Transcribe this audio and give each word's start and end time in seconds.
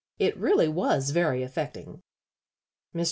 It 0.17 0.35
really 0.35 0.67
was 0.67 1.11
very 1.11 1.43
affecting." 1.43 2.01
Mr. 2.95 2.99